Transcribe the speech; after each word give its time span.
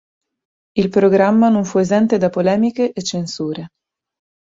Il 0.79 0.89
programma 0.89 1.49
non 1.49 1.63
fu 1.63 1.77
esente 1.77 2.17
da 2.17 2.31
polemiche 2.31 2.91
e 2.91 3.03
censure. 3.03 3.67